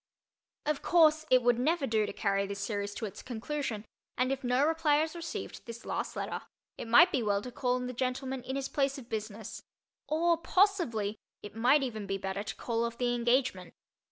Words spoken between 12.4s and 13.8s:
to call off the engagement.